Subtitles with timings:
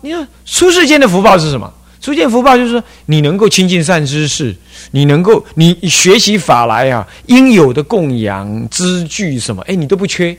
[0.00, 1.72] 你说出世间的福报是什么？
[2.00, 4.54] 出世福报就是说，你能够亲近善知识，
[4.92, 10.36] 你能够你学习法来啊，应有的供养资具什么，哎，你都不缺，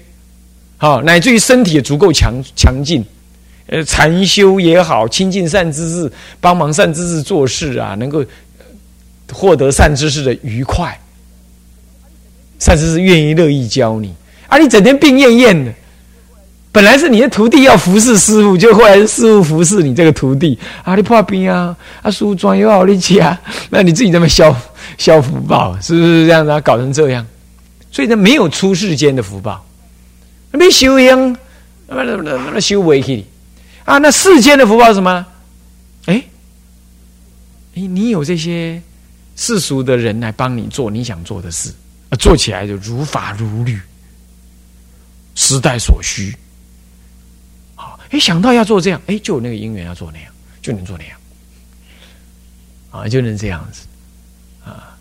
[0.78, 3.04] 好，乃至于身体也足够强强劲，
[3.68, 8.24] 呃，禅修也好，亲近善知识，帮忙善知识做事啊，能够
[9.34, 10.98] 获得善知识的愉快，
[12.60, 14.14] 善知识愿意乐意教你，
[14.48, 15.74] 啊，你整天病恹恹的。
[16.72, 20.96] 本来是你的徒弟要服侍师傅，就后来是师傅服侍你这个徒弟啊！
[20.96, 23.40] 你破病啊，啊，书庄又好力气啊，
[23.72, 24.56] 那你自己这么消
[24.98, 26.62] 消福报，是不是这样子啊？
[26.62, 27.26] 搞成这样，
[27.92, 29.66] 所以呢，没有出世间的福报，
[30.52, 31.36] 没修养，
[31.88, 33.26] 那那那那修为去
[33.84, 33.98] 啊？
[33.98, 35.26] 那世间的福报是什么？
[36.06, 36.24] 哎
[37.76, 38.80] 哎，你有这些
[39.36, 41.74] 世俗的人来帮你做你想做的事
[42.10, 43.80] 啊，做起来就如法如律，
[45.34, 46.32] 时代所需。
[48.10, 51.18] 哎，想到要做这样，哎，就有那个因缘要做那样，就能做那样，
[52.92, 53.86] 啊，就能这样子，
[54.66, 54.98] 啊，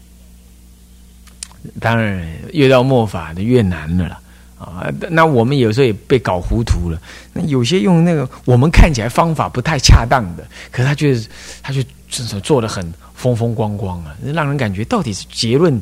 [1.81, 4.21] 当然越到末法的越难了啦，
[4.59, 7.01] 啊，那我们有时候也被搞糊涂了。
[7.33, 11.19] 那有些用那个我们看起来方法不太恰当的，可是他却
[11.63, 15.81] 他就就是做的很风风光光啊，让人感觉到底是结论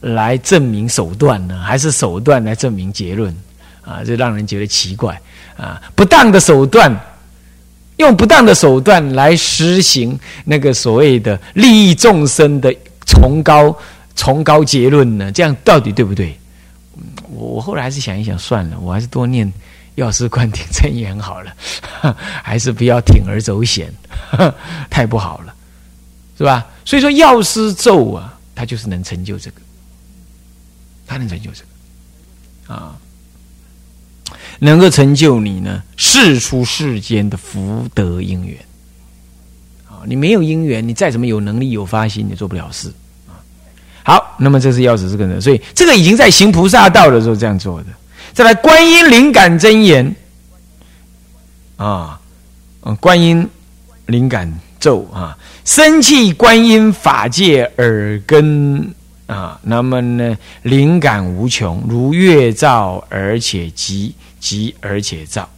[0.00, 3.34] 来证明手段呢，还是手段来证明结论？
[3.86, 5.18] 啊，就让人觉得奇怪。
[5.56, 6.94] 啊，不当的手段，
[7.96, 12.74] 用不当的手段来实行那个所谓的利益众生的
[13.06, 13.74] 崇高
[14.14, 15.32] 崇高结论呢？
[15.32, 16.38] 这样到底对不对？
[17.30, 19.50] 我我后来还是想一想，算了，我还是多念
[19.94, 21.54] 药师观顶真言好了，
[22.42, 23.90] 还是不要铤而走险，
[24.90, 25.54] 太不好了，
[26.36, 26.66] 是吧？
[26.84, 29.60] 所以说药师咒啊，它就是能成就这个，
[31.06, 31.62] 它能成就这
[32.68, 32.94] 个啊。
[34.58, 35.82] 能够成就你呢？
[35.96, 38.56] 世出世间的福德因缘
[39.88, 40.00] 啊！
[40.06, 42.92] 你没有因缘，你再怎么有能力有发心，你做不了事。
[44.02, 47.86] 好，那么这是要指这个人，所以这个已经在行菩萨道的时候这样做的。
[48.32, 50.14] 再来，观音灵感真言
[51.76, 52.20] 啊，
[52.82, 53.48] 嗯，观音
[54.06, 58.94] 灵感咒啊，生气观音法界耳根
[59.26, 64.14] 啊，那么呢，灵感无穷，如月照，而且极。
[64.46, 65.48] 急而且躁，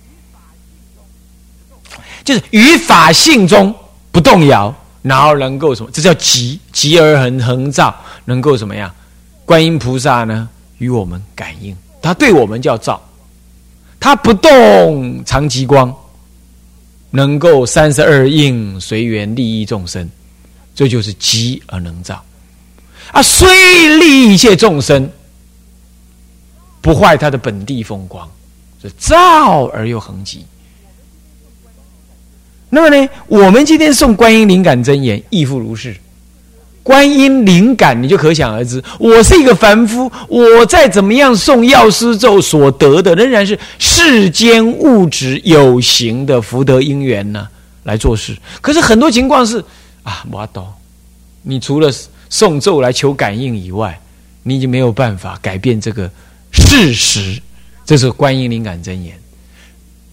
[2.24, 3.74] 就是于法性中
[4.10, 5.90] 不动摇，然后能够什么？
[5.92, 7.94] 这叫急，急而恒恒照，
[8.24, 8.90] 能够什么样？
[9.44, 12.98] 观音菩萨呢，与我们感应，他对我们叫照，
[14.00, 15.94] 他不动常极光，
[17.10, 20.08] 能够三十二应随缘利益众生，
[20.74, 22.24] 这就是急而能照
[23.12, 23.20] 啊！
[23.20, 25.10] 虽利益一切众生，
[26.80, 28.26] 不坏他的本地风光。
[28.82, 30.44] 是造而又恒极。
[32.70, 35.96] 那么呢，我们今天送观音灵感真言，亦复如是。
[36.82, 38.82] 观音灵感，你就可想而知。
[38.98, 47.46] 我是一个凡夫，我再怎么样送药师咒所得的，仍然是世间物质有形的福德因缘呢，
[47.82, 48.34] 来做事。
[48.62, 49.62] 可是很多情况是
[50.02, 50.66] 啊，我懂。
[51.42, 51.92] 你除了
[52.30, 53.98] 送咒来求感应以外，
[54.42, 56.10] 你已经没有办法改变这个
[56.52, 57.40] 事实。
[57.88, 59.18] 这是观音灵感真言，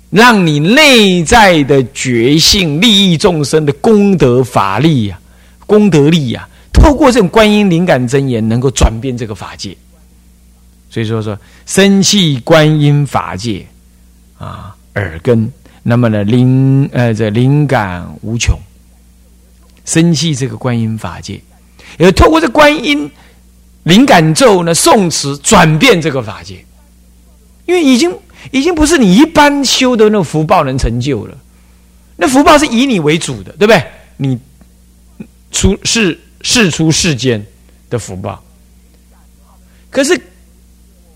[0.10, 5.20] 让你内在的觉性、利益众生的功德法力呀、
[5.66, 9.76] 功德力呀，透过这种观音灵感真言，能够转变这个法界。
[10.90, 13.68] 所以说说生气观音法界
[14.38, 15.52] 啊，耳根，
[15.84, 18.58] 那么呢灵呃这灵感无穷，
[19.84, 21.42] 生气这个观音法界，
[21.98, 23.12] 也透过这观音
[23.84, 26.64] 灵感咒呢诵词，转变这个法界。
[27.66, 28.16] 因为已经
[28.52, 31.36] 已经不是你一般修的那福报能成就了，
[32.16, 33.84] 那福报是以你为主的，对不对？
[34.18, 34.40] 你
[35.52, 37.44] 出世世出世间
[37.90, 38.44] 的福报，
[39.90, 40.20] 可是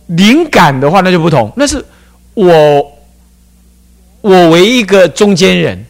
[0.07, 1.85] 灵感的话那就不同，那是
[2.33, 2.99] 我
[4.21, 5.85] 我为一个中间人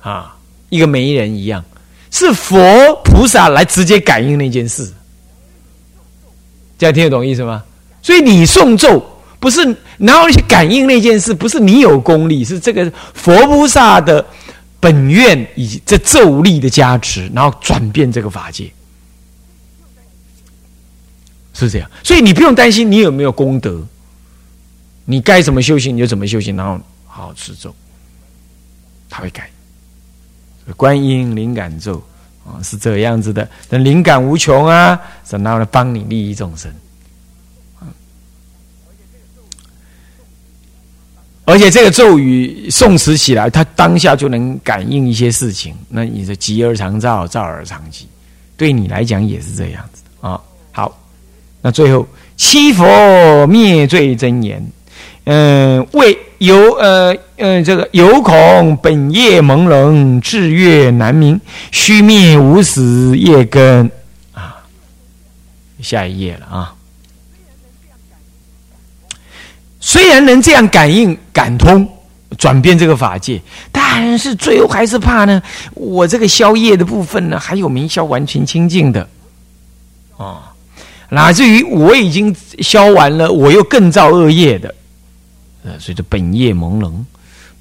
[0.00, 0.36] 啊，
[0.68, 1.64] 一个媒人一样，
[2.10, 2.58] 是佛
[3.04, 4.92] 菩萨来直接感应那件事，
[6.76, 7.62] 这样听得懂意思吗？
[8.02, 9.00] 所以你诵咒。
[9.46, 14.26] 不是，然后去感应那件事，不是你有功力，是这个佛菩萨的
[14.80, 18.68] 本愿以及这咒力的加持，然后转变这个法界，
[21.54, 21.88] 是这样。
[22.02, 23.86] 所以你不用担心你有没有功德，
[25.04, 26.76] 你该怎么修行你就怎么修行，然后
[27.06, 27.72] 好好持咒，
[29.08, 29.48] 他会改。
[30.76, 32.02] 观音灵感咒
[32.44, 35.00] 啊，是这样子的，那灵感无穷啊，
[35.30, 36.68] 然后呢帮你利益众生。
[41.46, 45.72] 而且这个咒语诵持起来，他当下就能感应一些事情。
[45.88, 48.08] 那你的吉而常照，照而常吉，
[48.56, 50.40] 对你来讲也是这样子啊。
[50.72, 50.98] 好，
[51.62, 52.04] 那最后
[52.36, 54.60] 七佛灭罪真言，
[55.22, 61.40] 嗯，为有呃嗯这个有恐本业朦胧，智月难明，
[61.70, 63.88] 须灭无始业根
[64.32, 64.56] 啊。
[65.80, 66.74] 下一页了啊。
[69.86, 71.88] 虽然能这样感应、感通、
[72.36, 73.40] 转变这个法界，
[73.70, 75.40] 但是最后还是怕呢。
[75.74, 79.08] 我这个消业的部分呢，还有没消完全清净的
[80.16, 80.52] 啊？
[81.10, 84.74] 乃至于我已经消完了，我又更造恶业的，
[85.62, 86.92] 呃，所以说本业朦胧，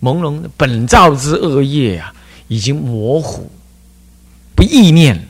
[0.01, 2.11] 朦胧本造之恶业啊，
[2.47, 3.47] 已经模糊，
[4.55, 5.21] 不意念了。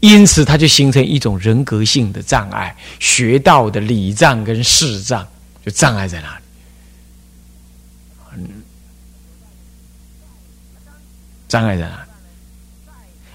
[0.00, 5.26] 因此，它就形成一种人格性的障碍，学道的礼障跟事障
[5.64, 6.40] 就障碍在哪
[8.36, 8.42] 里？
[11.48, 12.10] 障碍在哪里？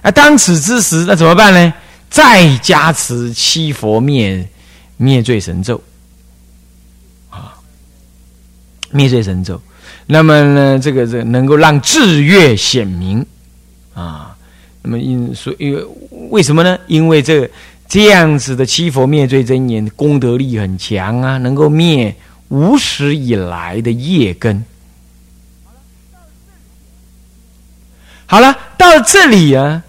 [0.03, 1.73] 啊，当此之时，那怎么办呢？
[2.09, 4.47] 再加持七佛灭
[4.97, 5.81] 灭罪神咒
[7.29, 7.55] 啊，
[8.91, 9.61] 灭罪神咒。
[10.05, 13.25] 那么呢，这个这能够让智月显明
[13.93, 14.32] 啊。
[14.85, 15.81] 那么因所因
[16.29, 16.77] 为什么呢？
[16.87, 17.49] 因为这
[17.87, 22.13] 这样子的七佛灭罪真言功德力很强啊，能够灭
[22.49, 24.63] 无始以来的业根。
[28.25, 29.81] 好了，到这里啊，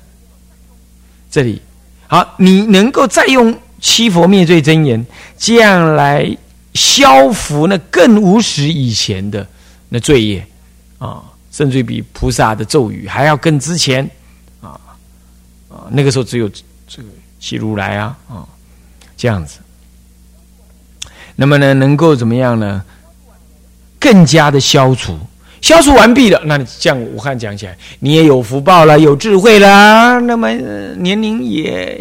[1.29, 1.61] 这里
[2.07, 5.05] 好，你能够再用七佛灭罪真言
[5.37, 6.37] 这样来
[6.75, 9.45] 消除那更无始以前的
[9.89, 10.47] 那罪业
[10.99, 11.21] 啊，
[11.51, 14.09] 甚至比菩萨的咒语还要更之前。
[15.91, 16.49] 那个时候只有
[16.87, 17.09] 这个
[17.39, 18.47] 七如来啊啊
[19.17, 19.59] 这样子，
[21.37, 22.83] 那么呢能够怎么样呢？
[23.99, 25.19] 更加的消除，
[25.63, 30.53] 消除完毕了，那你像武汉讲起来，你也有福报了，有智慧啦，那么
[30.97, 31.97] 年龄也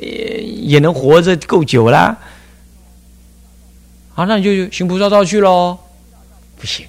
[0.61, 2.17] 也能活着够久啦。
[4.13, 5.77] 好，那你就行菩萨道去喽。
[6.59, 6.85] 不行，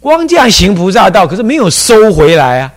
[0.00, 2.72] 光这样行菩萨道，可是没有收回来啊。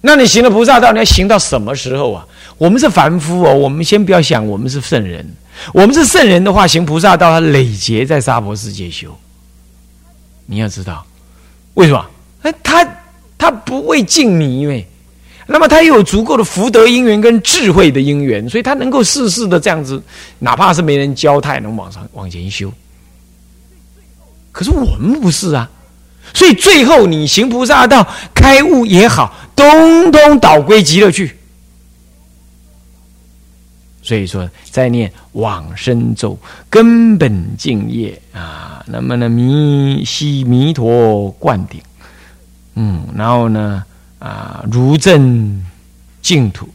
[0.00, 2.26] 那你行了菩萨道，你要行到什么时候啊？
[2.60, 5.26] 我们是凡夫哦，我们先不要想我们是圣人。
[5.72, 9.18] 我们是圣人的话，行菩萨道，他累劫在娑婆世界修。
[10.44, 11.02] 你要知道，
[11.72, 12.06] 为什么？
[12.42, 12.86] 哎，他
[13.38, 14.86] 他不会敬你，因为
[15.46, 20.02] 那么他又有足够的福德因缘跟智慧的因缘，所以他能够世世的这样子，
[20.38, 22.70] 哪怕是没人教，他也能往上往前修。
[24.52, 25.70] 可是我们不是啊，
[26.34, 31.34] 所以最后你行菩萨道开悟也好，通通倒归极乐去。
[34.10, 36.36] 所以说，在念往生咒，
[36.68, 38.84] 根本净业啊。
[38.88, 41.80] 那么呢，弥西弥陀灌顶，
[42.74, 43.84] 嗯，然后呢，
[44.18, 45.64] 啊，如正
[46.20, 46.68] 净土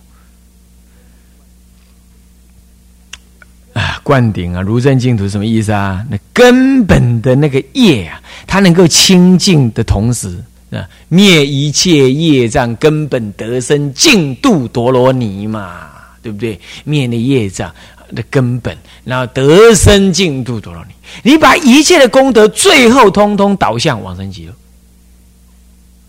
[3.73, 6.05] 啊，灌顶啊，如正净土什么意思啊？
[6.09, 10.41] 那根本的那个业啊，它能够清净的同时
[10.71, 15.91] 啊，灭一切业障，根本得生净度陀罗尼嘛。
[16.25, 16.59] 对不对？
[16.83, 17.71] 灭的业障
[18.15, 20.91] 的根本，然后得生净土多罗尼。
[21.21, 24.51] 你把一切的功德，最后通通导向往生极乐。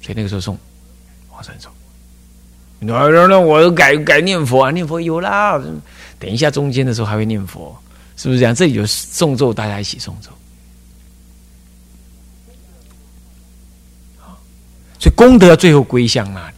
[0.00, 0.58] 所以那个时候送
[1.30, 1.68] 往生咒。
[2.78, 5.62] 那那那我改改念佛啊，念佛有啦。
[6.18, 7.76] 等一下中间的时候还会念佛，
[8.16, 8.54] 是不是这样？
[8.54, 10.30] 这里有送咒，大家一起送咒。
[14.98, 16.55] 所以功德最后归向那里。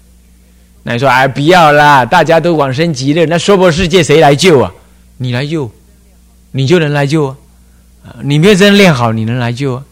[0.88, 2.02] 那你说哎，不要啦！
[2.02, 4.72] 大家都往生极乐，那娑婆世界谁来救啊？
[5.18, 5.70] 你来救，
[6.50, 7.36] 你就能来救啊！
[8.22, 9.84] 你没有真练好，你能来救啊？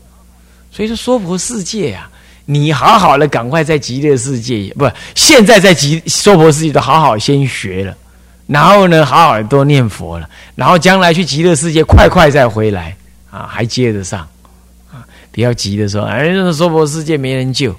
[0.73, 2.09] 所以说娑婆世界啊，
[2.47, 7.95] 你好好的赶快在极乐世界，不，现在在极娑婆世界都好好先学了，
[8.47, 12.97] 然后呢，好好的多念佛了，然后将来去极乐世界快快再回来
[13.31, 14.27] 啊，还接得上
[14.91, 15.05] 啊！
[15.31, 17.77] 不要急的说，哎，这娑婆世界没人救。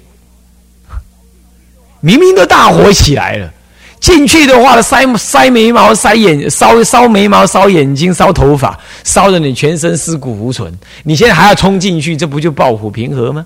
[2.00, 3.52] 明明都大火起来了，
[4.00, 10.72] 进去的话，塞塞眉毛、塞眼、烧烧眉毛、烧眼睛、烧头发，烧的你全身尸骨无存。
[11.02, 13.44] 你现在还要冲进去，这不就暴虎平和吗？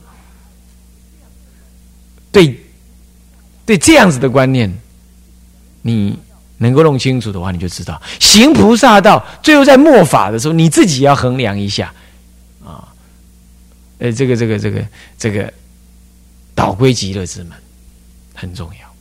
[2.31, 2.59] 对，
[3.65, 4.73] 对，这样子的观念，
[5.83, 6.19] 你
[6.59, 11.93] 能够弄清楚的话，你就知道行菩萨道，最后在末法的时候，你自己要衡量一下
[12.65, 12.89] 啊。
[13.99, 14.85] 呃，这个，这个，这个，
[15.19, 15.53] 这个，
[16.55, 17.53] 导归极乐之门。
[18.43, 18.95] 很重要，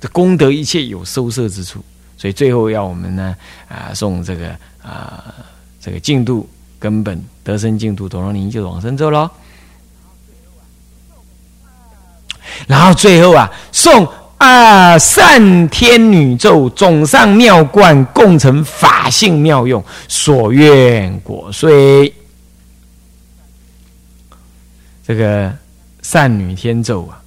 [0.00, 1.84] 这功德一切有收摄之处，
[2.16, 3.36] 所以最后要我们呢
[3.68, 5.34] 啊送这个啊
[5.80, 9.28] 这个净度根本得生净度陀罗尼就往生咒喽。
[12.68, 14.08] 然后最后啊，送
[14.38, 22.14] 啊善天女咒，总上妙观，共成法性妙用，所愿果遂。
[25.04, 25.52] 这个
[26.02, 27.20] 善女天咒，啊，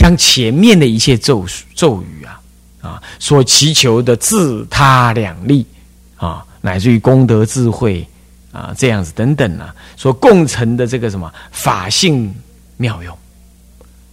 [0.00, 2.40] 将前面的一切咒咒语啊，
[2.80, 5.66] 啊，所祈求的自他两利
[6.16, 8.08] 啊，乃至于功德智慧
[8.50, 12.34] 啊，这样子等等啊，所共成的这个什么法性
[12.78, 13.14] 妙用。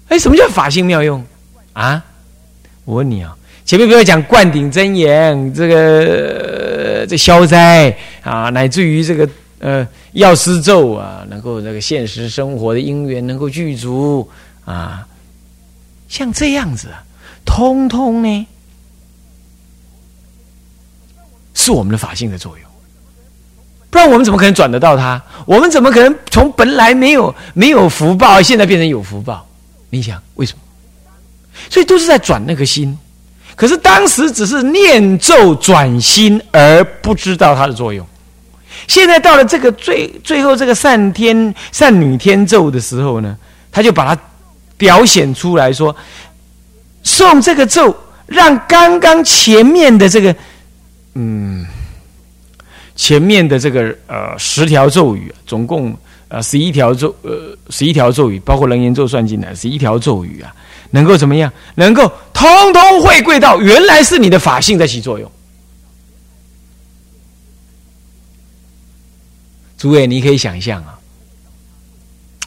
[0.10, 1.26] 哎，什么叫法性妙用
[1.72, 2.04] 啊？
[2.84, 9.30] 我问你啊，前面不要讲灌顶真言，这个这消灾啊，乃至于这个
[9.60, 14.30] 呃药师咒啊，能够这个现实生活的因缘能够具足
[14.66, 15.07] 啊，
[16.08, 16.90] 像这样子，
[17.46, 18.48] 通通呢
[21.54, 22.70] 是我们的法性的作用，
[23.90, 25.22] 不然我们怎么可能转得到它？
[25.46, 29.46] 我们怎么可能从本来没有没有福报，现在变成有福报？
[29.90, 30.60] 你想为什么？
[31.70, 32.98] 所以都是在转那个心，
[33.56, 38.06] 可是当时只是念咒转心，而不知道它的作用。
[38.88, 43.36] 现在到了这个最最后这个善天善女天咒的时候呢，
[43.72, 44.22] 他就把它
[44.78, 45.96] 表显出来说，
[47.04, 50.36] 送这个咒，让刚刚前面的这个
[51.16, 51.66] 嗯，
[52.96, 55.98] 前面的这个呃十条咒语，总共。
[56.30, 60.54] 呃，十一条咒，呃，十一条咒语，包括人言咒算进来，十一条咒语啊，
[60.92, 61.50] 能够怎么样？
[61.76, 65.32] 能够通通回归到原来是你的法性在起作用。
[69.78, 71.00] 诸位，你可以想象啊，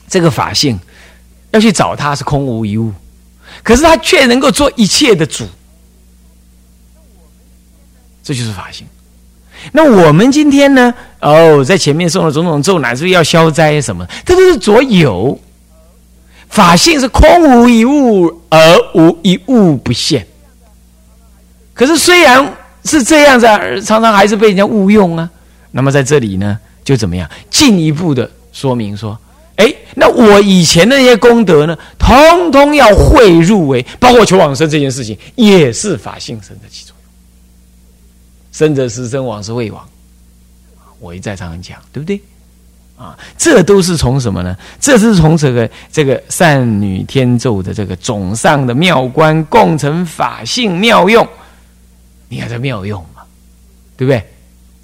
[0.08, 0.78] 这个法性
[1.50, 2.92] 要去找他是空无一物，
[3.62, 5.46] 可是他却能够做一切的主，
[8.22, 8.86] 这就是法性。
[9.72, 10.94] 那我们今天呢？
[11.20, 15.38] 哦，在前面送了种种咒，乃至于要消灾什么，这都是左有。
[16.48, 18.58] 法性是空无一物，而
[18.94, 20.26] 无一物不现。
[21.74, 23.46] 可是虽然是这样子，
[23.82, 25.30] 常常还是被人家误用啊。
[25.70, 27.30] 那么在这里呢，就怎么样？
[27.50, 29.16] 进一步的说明说，
[29.60, 36.96] 哎，那我以前的那些功德呢，通通要汇入为，包括求往生这件事情，也是法性生的其中。
[38.52, 39.86] 生者是，生往是未往。
[40.98, 42.18] 我一再常常讲，对不对？
[42.96, 44.56] 啊，这都是从什么呢？
[44.80, 51.26] 这是从这个这个善女天咒的这个总上的妙观共成法性妙用。
[52.28, 53.22] 你看这妙用嘛，
[53.96, 54.22] 对不对？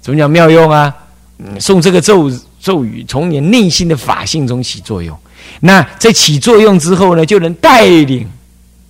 [0.01, 0.95] 怎么讲妙用啊？
[1.39, 5.17] 嗯，送这个咒咒语，从你内心的法性中起作用。
[5.61, 8.29] 那在起作用之后呢，就能带领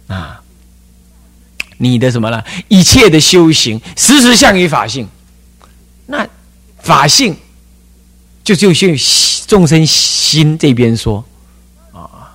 [0.08, 0.42] 啊。
[1.80, 2.44] 你的什么呢？
[2.70, 5.08] 一切的修行，时时向于法性。
[6.08, 6.28] 那
[6.80, 7.38] 法性，
[8.44, 8.88] 就就就
[9.46, 11.24] 众生心这边说
[11.92, 12.34] 啊，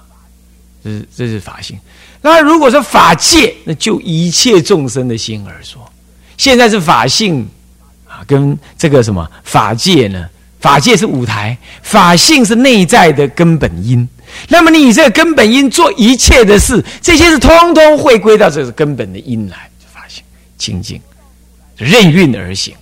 [0.84, 1.76] 这是这是法性。
[2.20, 5.90] 那如果说法界，那就一切众生的心而说。
[6.36, 7.48] 现在是法性
[8.06, 10.24] 啊，跟这个什么法界呢？
[10.62, 14.09] 法界是舞台，法性是内在的根本因。
[14.49, 20.25] 那么你以这个根本因做一切的事，这些是通通会归到这个根本的因来，就发现
[20.57, 20.99] 清净，
[21.76, 22.75] 任运而行。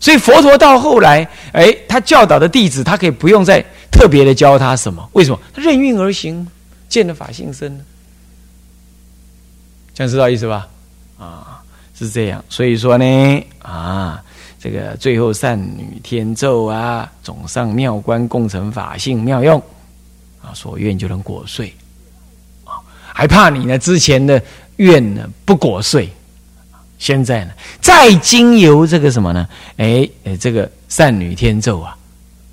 [0.00, 3.62] 所以佛陀到后来，哎，他教导的弟子，他可以不用再
[3.92, 5.06] 特别的教他什么？
[5.12, 5.38] 为什么？
[5.54, 6.44] 他任运而行，
[6.88, 7.78] 见了法性身。
[9.92, 10.66] 这样知道意思吧？
[11.18, 11.60] 啊，
[11.98, 12.42] 是这样。
[12.48, 14.22] 所以说呢，啊，
[14.60, 19.60] 这个最后善女天咒啊，总上妙观共成法性妙用。
[20.42, 21.70] 啊，所愿就能果遂，
[22.64, 22.80] 啊，
[23.12, 23.78] 还怕你呢？
[23.78, 24.42] 之前的
[24.76, 26.08] 愿呢不果遂，
[26.98, 27.52] 现在呢，
[27.82, 29.46] 再经由这个什么呢？
[29.76, 31.94] 哎，哎，这个善女天咒啊，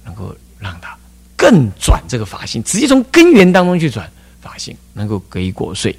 [0.03, 0.97] 能够让他
[1.37, 4.05] 更转这个法性，直接从根源当中去转
[4.41, 5.97] 法性，能够可以果遂。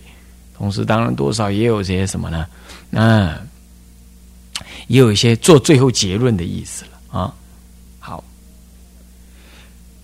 [0.58, 2.46] 同时，当然多少也有些什么呢？
[2.90, 3.34] 那
[4.88, 7.32] 也有一些做最后结论的意思了啊。
[7.98, 8.22] 好，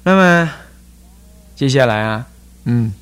[0.02, 0.50] 那么。
[1.56, 2.26] 接下来啊，
[2.64, 2.92] 嗯，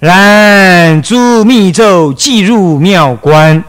[0.00, 3.62] 然诸密咒既入妙观，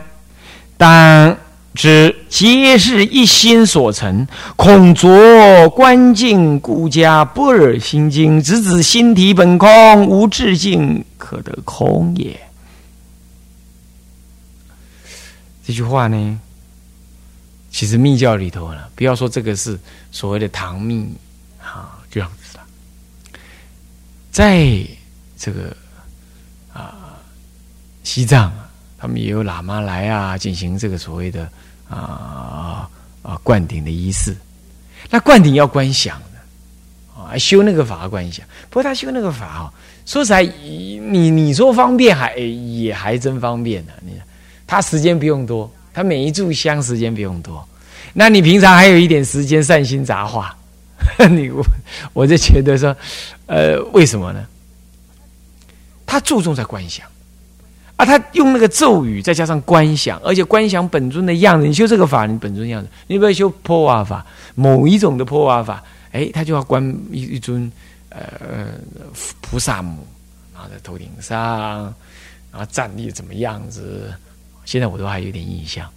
[0.76, 1.38] 当
[1.76, 12.36] 知皆是一心所成，恐着观境故家般若心经，直指心体本空，无至境可得空也。
[15.66, 16.40] 这句话呢？
[17.72, 19.80] 其实密教里头呢，不要说这个是
[20.12, 21.12] 所谓的唐密
[21.60, 22.60] 啊这样子的，
[24.32, 24.86] 在
[25.36, 25.76] 这个
[26.72, 27.18] 啊
[28.04, 28.54] 西藏，
[28.96, 31.50] 他们也有喇嘛来啊进行这个所谓的
[31.90, 32.88] 啊
[33.24, 34.38] 啊灌顶的仪式。
[35.10, 38.46] 那灌顶要观想的啊，修那个法观想。
[38.70, 39.74] 不过他修那个法哦，
[40.06, 43.94] 说实在，你你说方便还也还真方便呢。
[44.02, 44.14] 你
[44.74, 47.64] 他时间不用多，他每一炷香时间不用多。
[48.12, 50.56] 那你平常还有一点时间善心杂话，
[51.30, 51.64] 你我
[52.14, 52.96] 我就觉得说，
[53.46, 54.44] 呃，为什么呢？
[56.08, 57.06] 他注重在观想。
[57.96, 61.68] 啊，他用那个咒语，再加上观想，而且观想本尊的样子。
[61.68, 62.90] 你修这个法，你本尊样子。
[63.06, 64.26] 你不要修破瓦法，
[64.56, 67.72] 某一种的破瓦法，哎，他就要观一一尊
[68.10, 68.66] 呃
[69.42, 70.04] 菩萨母，
[70.52, 71.94] 然后在头顶上，
[72.52, 74.12] 然后站立怎么样子？
[74.66, 75.90] 现在我都还有点印象。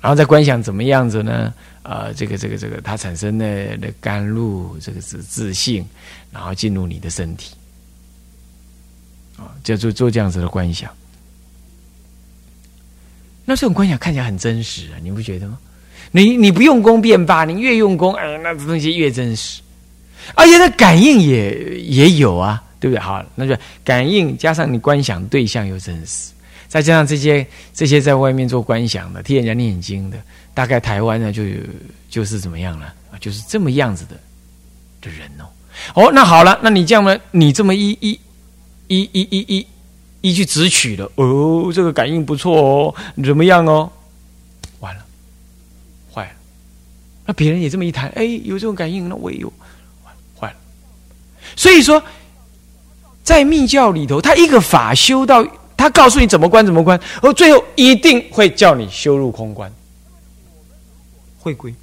[0.00, 1.52] 然后再观想怎么样子呢？
[1.82, 5.84] 呃，这个这个这个，它产生的的甘露，这个是自信，
[6.32, 7.54] 然后进入你的身体。
[9.36, 10.90] 啊，就做做这样子的观想，
[13.44, 15.56] 那这种观想看起来很真实啊，你不觉得吗？
[16.10, 19.62] 你你不用功便罢，你越用功，哎，那这东西越真实，
[20.34, 23.00] 而且那感应也也有啊，对不对？
[23.00, 26.32] 好，那就感应加上你观想对象又真实，
[26.68, 30.18] 再加上这些这些在外面做观想的、替人家念经的，
[30.54, 31.42] 大概台湾呢就
[32.08, 33.18] 就是怎么样了啊？
[33.20, 34.16] 就是这么样子的
[35.00, 35.48] 的人哦。
[35.94, 37.18] 哦，那好了，那你这样呢？
[37.30, 38.20] 你这么一一。
[38.90, 39.66] 一一一一
[40.22, 43.92] 一去直取了哦，这个感应不错哦，怎么样哦？
[44.80, 45.04] 完了，
[46.10, 46.30] 坏了。
[47.26, 49.52] 那别人也这么一谈，哎，有这种感应，那我也有，
[50.34, 50.56] 坏了。
[51.54, 52.02] 所以说，
[53.22, 55.46] 在密教里头，他一个法修到，
[55.78, 59.72] 他告诉你怎么关怎么关，而最后一定会叫你修入空关，
[61.38, 61.74] 会归。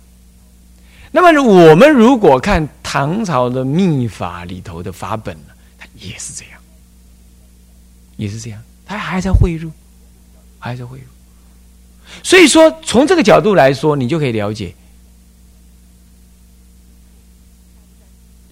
[1.12, 6.60] 那么我们如果看唐朝的秘法里头的法本呢，它也是这样。
[8.18, 9.70] 也是这样，它还在汇入，
[10.58, 11.04] 还在汇入。
[12.24, 14.74] 所以说，从这个角度来说，你就可以了解，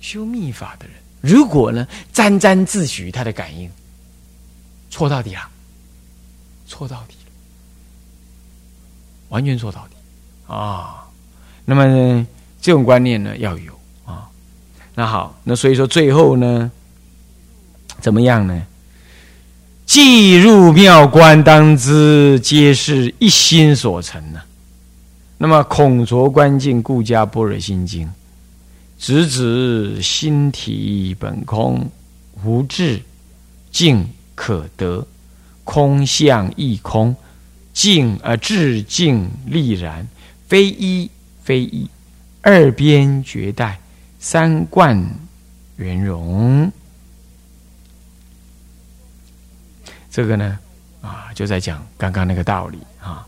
[0.01, 3.71] 修密法的人，如果呢沾沾自喜他的感应，
[4.93, 5.41] 错到底了，
[6.67, 7.31] 错到底了，
[9.29, 9.95] 完全错到底
[10.53, 11.09] 啊！
[11.65, 12.27] 那么，
[12.61, 13.73] 这种观念呢要有
[14.05, 14.29] 啊。
[14.93, 16.71] 那好，那所以说最后呢，
[18.01, 18.61] 怎么样呢？
[19.87, 24.39] 既入庙观，当知皆是一心所成呢。
[25.39, 28.07] 那么孔卓观境，故加般若心经，
[28.99, 31.89] 直指心体本空，
[32.43, 33.01] 无智
[33.71, 35.05] 境可得，
[35.63, 37.15] 空相亦空，
[37.73, 40.07] 静而至静立然，
[40.47, 41.09] 非一
[41.43, 41.89] 非一，
[42.41, 43.79] 二边绝代，
[44.19, 45.03] 三观
[45.77, 46.71] 圆融。
[50.11, 50.59] 这个呢，
[51.01, 53.25] 啊，就在讲刚刚那个道理啊。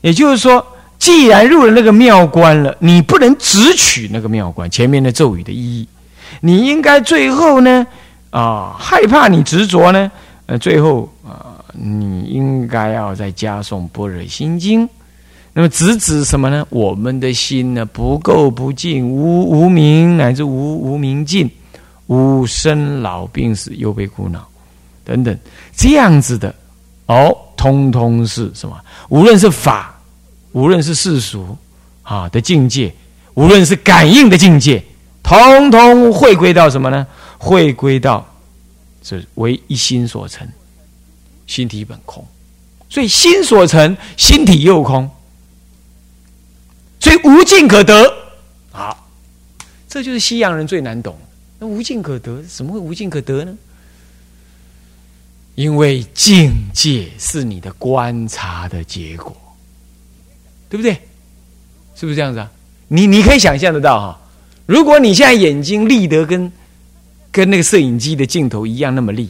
[0.00, 0.64] 也就是说，
[0.98, 5.88] 既然入了那个庙观了，你不能只取那个庙观前面的咒语的意义，
[6.40, 7.84] 你应该最后呢，
[8.36, 10.12] 啊，害怕你执着呢，
[10.44, 14.86] 呃，最后啊，你应该要再加诵《般若心经》。
[15.54, 16.66] 那么直指什么呢？
[16.68, 21.50] 我们的心呢，不垢不净，无无明乃至无无明尽，
[22.08, 24.46] 无生老病死，忧悲苦恼。
[25.02, 25.34] 等等，
[25.74, 26.54] 这样子的
[27.06, 28.78] 哦，通通是什么？
[29.08, 29.98] 无论是法，
[30.52, 31.56] 无论是世俗
[32.02, 32.94] 啊的境界，
[33.32, 34.84] 无论是感应的境界，
[35.22, 37.06] 通通会归到什么呢？
[37.38, 38.26] 会归到
[39.02, 40.46] 这为一心所成，
[41.46, 42.26] 心体本空，
[42.88, 45.10] 所以心所成，心体又空，
[47.00, 48.12] 所以无尽可得。
[48.72, 49.08] 好，
[49.88, 51.16] 这就是西洋人最难懂。
[51.58, 53.56] 那无尽可得，怎么会无尽可得呢？
[55.54, 59.34] 因为境界是你的观察的结果，
[60.68, 60.92] 对不对？
[61.94, 62.50] 是不是这样子啊？
[62.88, 64.20] 你你可以想象得到哈，
[64.66, 66.52] 如果你现在眼睛立得跟
[67.36, 69.28] 跟那个摄影机的镜头一样那么立，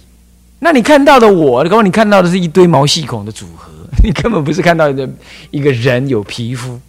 [0.61, 3.69] 那你看到的我，刚刚你看到的是一堆毛细孔的组合，
[4.05, 5.11] 你根本不是看到的
[5.51, 6.81] 一个人有皮肤。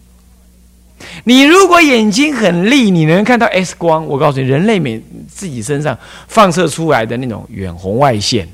[1.24, 4.06] 你如果眼睛很利，你能看到 X 光。
[4.06, 8.48] 我告诉你，人类每自己身上放射出来的那种远红外线。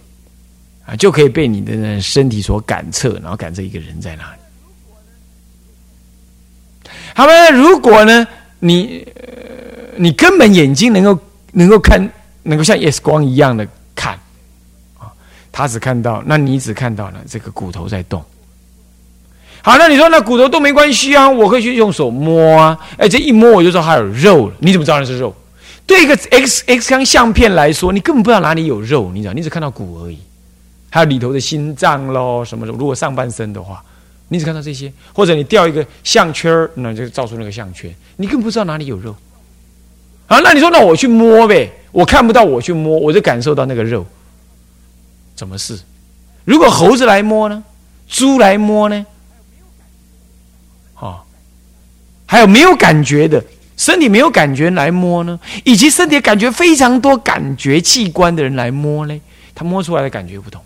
[0.85, 4.39] 啊，就可以被你的身体所感测，然后感测一个人在哪里。
[7.13, 8.25] 好了，如果呢，
[8.59, 9.05] 你
[9.97, 11.19] 你根本眼睛能够
[11.51, 12.09] 能够看，
[12.43, 14.13] 能够像 X 光一样的看
[14.99, 15.11] 啊，
[15.51, 18.23] 他只看到，那你只看到了这个骨头在动。
[19.61, 24.55] 好，那你说那骨头动没关系啊，我可以去用手摸啊，哎，这一摸我就知道它有肉了。
[24.59, 25.33] 你怎么知道那是肉？
[25.85, 30.17] 对一个 X X 光相片来说，你根本不知道哪里有肉，你知道，你只看到骨而已。
[30.89, 32.71] 还有里头的心脏喽，什么的。
[32.73, 33.83] 如果上半身的话，
[34.27, 39.15] 你只看到这些，或者你掉一个项圈儿，那就照出那个项圈，你根本不知道哪里有肉。
[40.27, 41.71] 啊，那你说那我去摸呗？
[41.93, 44.05] 我看不到，我去摸，我就感受到那个肉。
[45.33, 45.79] 怎么是？
[46.43, 47.63] 如果猴子来摸呢？
[48.09, 49.05] 猪来摸呢？
[50.99, 51.21] 哦，
[52.25, 53.43] 还有没有感觉的
[53.77, 55.39] 身体没有感觉来摸呢？
[55.63, 59.21] 以及身体感觉非常多感觉器官的人来摸呢？
[59.55, 60.61] 他摸出来的感觉不同。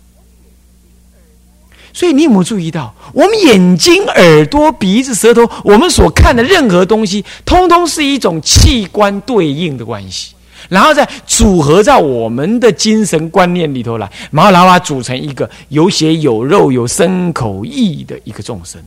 [1.92, 10.34] 所以你有没有注意到，我们眼睛、耳朵、鼻子、舌头，我们所看的任何东西，通通是一种器官对应的关系，
[10.68, 18.82] 然后再组合在我们的精神观念里头来，然后然后组成一个有血有肉、有身口意的一个众生，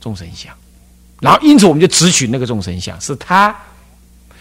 [0.00, 0.52] 众生相。
[1.20, 3.56] 然后因此我们就只取那个众生相是他，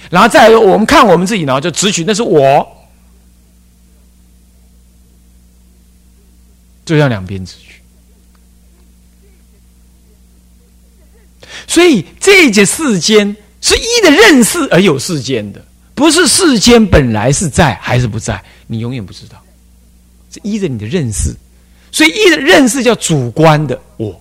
[0.09, 2.67] 然后再我们看我们自己，然后就只取那是我，
[6.83, 7.71] 就像两边只取。
[11.67, 15.63] 所以，这一节世间是依的认识而有世间的，
[16.01, 19.39] 不是世间本来是在还是不在，你永远不知道。
[20.31, 21.31] 是依着你的认识，
[21.91, 24.19] 所以依着认识叫主观的我，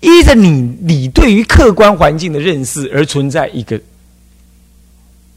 [0.00, 3.78] 依着你你对于客观环境的认识而存在一个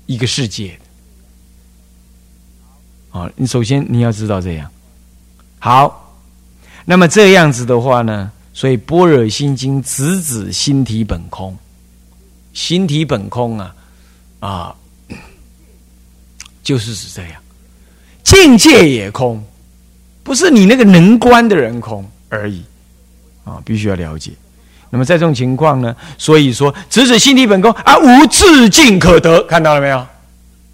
[0.05, 0.79] 一个世界。
[3.09, 4.71] 好，你首先你要知道这样。
[5.59, 6.15] 好，
[6.85, 8.31] 那么这样子的话呢？
[8.53, 11.57] 所以《般若心经》直指心体本空，
[12.53, 13.75] 心体本空啊，
[14.39, 14.75] 啊，
[16.71, 17.41] 就是指这样，
[18.23, 19.43] 境界也空，
[20.23, 22.63] 不是你那个能观的人空而已
[23.43, 24.31] 啊，必须要了解。
[24.89, 30.07] 那么在这种情况呢，所以说直指心体本空啊，无自境可得，看到了没有？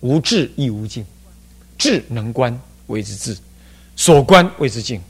[0.01, 1.03] 无智亦无境，
[1.79, 2.55] 智能观
[2.85, 3.35] 谓之智，
[3.95, 5.01] 所观谓之境。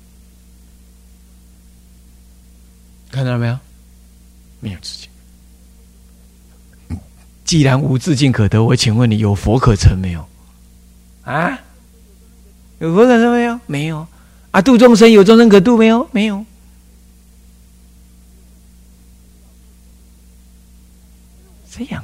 [3.11, 3.59] 看到了没有？
[4.61, 5.09] 没有自境。
[7.43, 10.25] 既然无自境可得，我请问你有佛可成没有？
[11.27, 11.59] 啊？
[12.79, 13.59] 有佛可成没有？
[13.65, 14.07] 没有。
[14.51, 16.07] 啊，度众生有众生可度没有？
[16.11, 16.45] 没有。
[21.69, 22.03] 这样。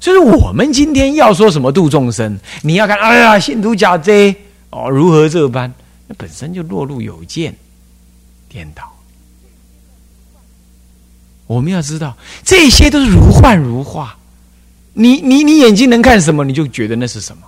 [0.00, 4.34] 所以我们今天要说什么度众生，你要看，哎呀，信徒假贼
[4.70, 5.72] 哦，如何这般？
[6.06, 7.54] 那本身就落入有见。
[8.48, 8.90] 颠倒，
[11.46, 14.17] 我们要知道，这些都是如幻如化。
[15.00, 17.42] 你你你眼睛能看什么，你就觉得那是什么。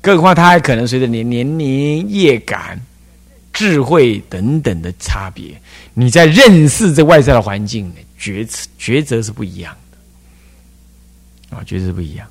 [0.00, 2.80] 更何况，它还可能随着你年龄、业感、
[3.52, 5.60] 智慧等等的差别，
[5.92, 11.56] 你在认识这外在的环境，抉择抉择是不一样的。
[11.56, 12.24] 啊，抉择不一样。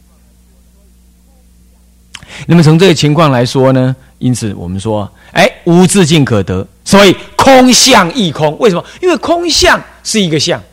[2.48, 6.66] 那么从这个情况来说呢，因此我们说，哎，无自境可得。
[6.86, 8.86] 所以空相亦空，为什么？
[9.02, 10.64] 因为空相是一个相，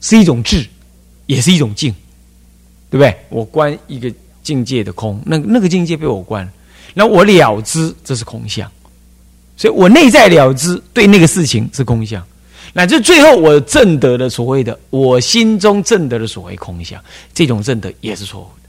[0.00, 0.66] 是一种智，
[1.26, 1.94] 也是一种境，
[2.90, 3.16] 对不对？
[3.28, 6.46] 我观一个境界的空，那那个境界被我观，
[6.92, 8.70] 那我了知这是空相，
[9.56, 12.22] 所以我内在了知对那个事情是空相，
[12.72, 18.68] 乃至最后我证得的所谓的我心中证得的所谓空相，这种证得也是错误的，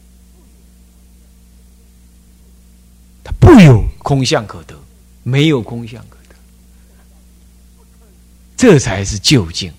[3.23, 4.75] 它不有空相可得，
[5.23, 6.35] 没有空相可得。
[8.55, 9.69] 这才是究竟，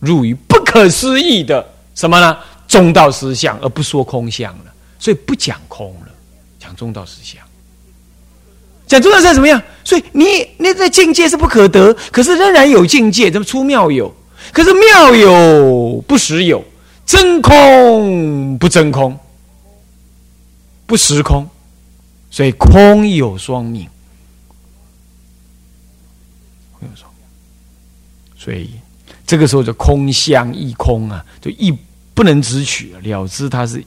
[0.00, 1.64] 入于不可思议的
[1.98, 2.38] 什么呢？
[2.68, 4.72] 中道实相，而不说空相了。
[5.00, 6.08] 所以不讲空了，
[6.60, 7.42] 讲中道实相。
[8.86, 9.60] 讲中道是怎么样？
[9.82, 14.14] 所以你那在境界是不可得，可是仍然有境界，怎么出妙有？
[14.52, 16.64] 可是妙有不实有，
[17.04, 19.18] 真空不真空，
[20.86, 21.48] 不实空，
[22.30, 23.88] 所以空有双命。
[28.36, 28.70] 所以，
[29.26, 31.76] 这个时候就空相一空啊，就一
[32.18, 33.80] 不能直取了之，它是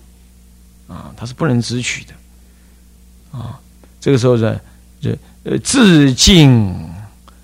[0.88, 2.13] 啊，它是不能直取的
[3.38, 3.60] 啊。
[4.00, 4.58] 这个时候呢，
[5.02, 5.13] 这
[5.44, 6.74] 呃自尽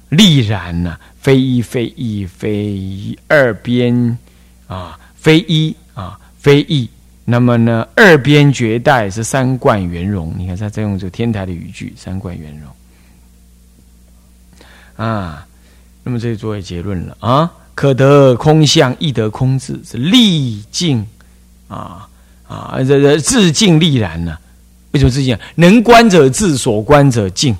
[0.07, 4.17] 力然呐，非一非一非一二边
[4.67, 6.89] 啊，非一啊非一。
[7.25, 10.33] 那么呢，二边绝代是三观圆融。
[10.37, 12.71] 你看他在用这个天台的语句，三观圆融
[15.05, 15.45] 啊。
[16.01, 17.51] 那么这就作为结论了啊！
[17.77, 21.05] 可得空相，亦得空智，是历尽
[21.67, 22.09] 啊
[22.47, 22.73] 啊！
[22.79, 24.35] 这这自尽力然呢？
[24.93, 25.37] 为什么自尽？
[25.53, 27.55] 能观者智，所观者静，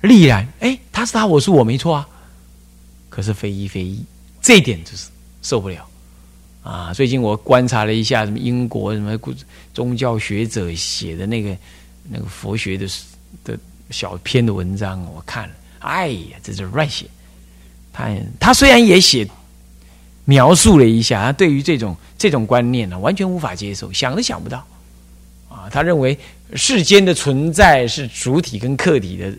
[0.00, 0.44] 力然。
[0.58, 2.08] 哎，他是他，我是我，没错啊。
[3.08, 4.04] 可是非一非一，
[4.42, 5.06] 这一点就是
[5.42, 5.88] 受不了
[6.64, 6.92] 啊！
[6.92, 9.16] 最近我观察了一下，什么英国什么
[9.72, 11.56] 宗教学者写的那个
[12.08, 12.88] 那个佛学的
[13.44, 13.56] 的
[13.90, 17.06] 小篇的文章，我看了，哎呀，这是乱写。
[17.92, 19.26] 他他虽然也写
[20.24, 24.64] 描述了一下，他对于这种这种观念呢，完全无法接受，想都想不到
[25.48, 25.68] 啊！
[25.70, 26.16] 他认为
[26.54, 29.32] 世间的存在是主体跟客体的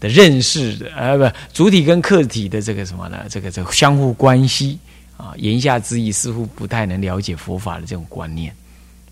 [0.00, 3.26] 的认识的，啊，不，主体跟客体的这个什么呢？
[3.28, 4.78] 这个这个相互关系
[5.16, 8.54] 啊，言下之意似乎不太能了解佛法的这种观念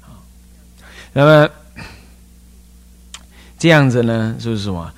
[0.01, 0.17] 啊。
[1.13, 1.51] 那么
[3.59, 4.93] 这样子呢，就是什么？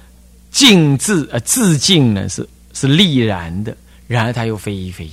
[0.50, 3.76] 静自呃自静呢，是是立然的，
[4.08, 5.12] 然而它又非一非一。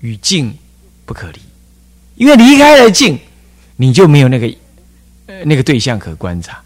[0.00, 0.56] 与静
[1.04, 1.38] 不可离，
[2.16, 3.18] 因为离开了静，
[3.76, 4.50] 你就没有那个
[5.26, 6.58] 呃那个对象可观察。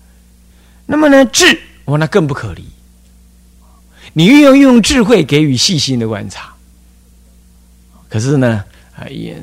[0.86, 2.64] 那么呢，智我，那更不可离。
[4.12, 6.54] 你运用运用智慧给予细心的观察，
[8.08, 9.36] 可是呢，啊也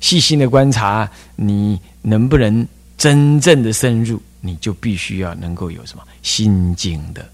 [0.00, 2.66] 细心的观察，你能不能
[2.98, 7.24] 真正的深入，你就必须要能够有什么心经的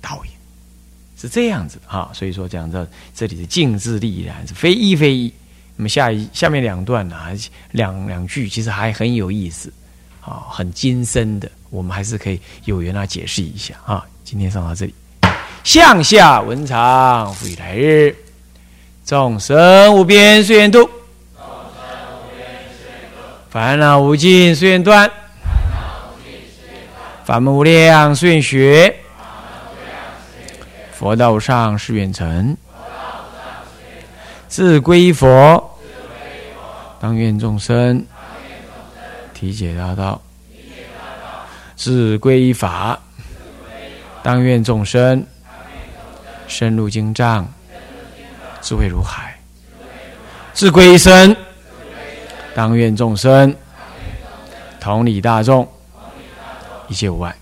[0.00, 0.30] 导引，
[1.20, 2.10] 是这样子哈。
[2.14, 5.32] 所以说讲到这里的静智立然是非一非一。
[5.76, 7.16] 那么下一下面两段呢，
[7.72, 9.72] 两两句其实还很有意思，
[10.20, 14.04] 啊，很精深的，我们还是可以有缘来解释一下啊。
[14.22, 14.94] 今天上到这里，
[15.64, 18.14] 向下文长，复以来日，
[19.06, 20.86] 众生无边誓愿度，
[23.48, 25.10] 烦恼无尽誓愿断，
[27.24, 28.94] 法门无量誓愿学，
[31.00, 32.54] 佛道上誓愿成，
[34.48, 35.78] 自归佛。
[37.00, 38.04] 当愿众生。
[39.32, 40.20] 体解大道，
[41.74, 42.98] 自归法；
[44.22, 45.26] 当愿众生。
[46.46, 47.50] 深入经藏，
[48.60, 49.30] 智慧如海；
[50.52, 51.34] 自归身；
[52.54, 53.56] 当愿众生。
[54.78, 55.66] 同理大众，
[56.88, 57.34] 一切无碍。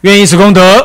[0.00, 0.84] 愿以此功德，